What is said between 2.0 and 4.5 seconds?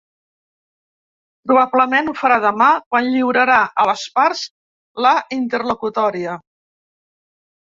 ho farà demà quan lliurarà a les parts